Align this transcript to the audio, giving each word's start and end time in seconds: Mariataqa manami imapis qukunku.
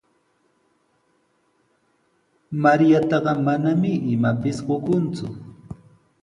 Mariataqa 2.63 3.31
manami 3.45 3.91
imapis 4.13 4.57
qukunku. 4.65 5.25